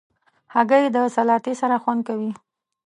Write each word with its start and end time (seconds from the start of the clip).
هګۍ 0.53 0.83
د 0.95 0.97
سلاتې 1.15 1.53
سره 1.61 1.75
خوند 1.83 2.01
کوي. 2.07 2.31